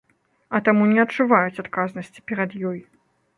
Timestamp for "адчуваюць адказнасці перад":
1.03-2.57